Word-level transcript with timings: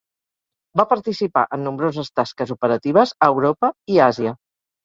Va 0.79 0.85
participar 0.93 1.43
en 1.57 1.63
nombroses 1.67 2.11
tasques 2.21 2.55
operatives 2.57 3.15
a 3.27 3.31
Europa 3.35 3.73
i 3.97 4.05
Àsia. 4.11 4.35